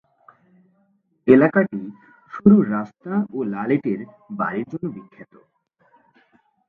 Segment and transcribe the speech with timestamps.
[1.27, 1.81] এলাকাটি
[2.33, 3.99] সরু রাস্তা ও লাল ইটের
[4.39, 5.33] বাড়ির জন্য বিখ্যাত।